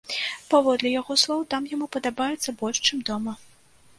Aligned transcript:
Паводле 0.51 0.93
яго 0.99 1.17
слоў, 1.25 1.43
там 1.51 1.67
яму 1.75 1.89
падабаецца 1.95 2.57
больш, 2.61 2.77
чым 2.87 3.07
дома. 3.13 3.37